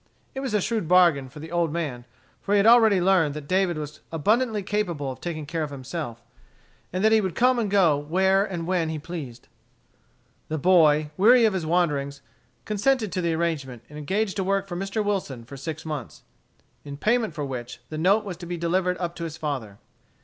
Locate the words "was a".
0.39-0.61